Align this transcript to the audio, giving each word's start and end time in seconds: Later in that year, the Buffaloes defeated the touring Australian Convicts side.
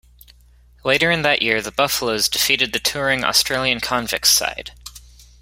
Later 0.83 1.11
in 1.11 1.21
that 1.21 1.43
year, 1.43 1.61
the 1.61 1.71
Buffaloes 1.71 2.27
defeated 2.27 2.73
the 2.73 2.79
touring 2.79 3.23
Australian 3.23 3.79
Convicts 3.81 4.29
side. 4.29 4.71